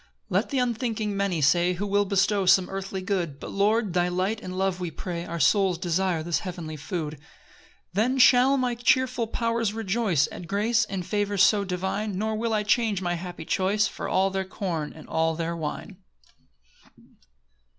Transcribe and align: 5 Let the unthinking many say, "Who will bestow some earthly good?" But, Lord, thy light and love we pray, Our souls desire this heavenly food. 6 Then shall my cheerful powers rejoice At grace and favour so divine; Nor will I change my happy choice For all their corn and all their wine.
5 0.29 0.29
Let 0.31 0.49
the 0.49 0.57
unthinking 0.57 1.15
many 1.15 1.41
say, 1.41 1.73
"Who 1.73 1.85
will 1.85 2.05
bestow 2.05 2.47
some 2.47 2.71
earthly 2.71 3.03
good?" 3.03 3.39
But, 3.39 3.51
Lord, 3.51 3.93
thy 3.93 4.07
light 4.07 4.41
and 4.41 4.57
love 4.57 4.79
we 4.79 4.89
pray, 4.89 5.25
Our 5.25 5.39
souls 5.39 5.77
desire 5.77 6.23
this 6.23 6.39
heavenly 6.39 6.75
food. 6.75 7.17
6 7.19 7.23
Then 7.93 8.17
shall 8.17 8.57
my 8.57 8.73
cheerful 8.73 9.27
powers 9.27 9.73
rejoice 9.75 10.27
At 10.31 10.47
grace 10.47 10.85
and 10.85 11.05
favour 11.05 11.37
so 11.37 11.63
divine; 11.63 12.17
Nor 12.17 12.35
will 12.35 12.51
I 12.51 12.63
change 12.63 12.99
my 12.99 13.13
happy 13.13 13.45
choice 13.45 13.85
For 13.87 14.09
all 14.09 14.31
their 14.31 14.43
corn 14.43 14.91
and 14.91 15.07
all 15.07 15.35
their 15.35 15.55
wine. 15.55 15.97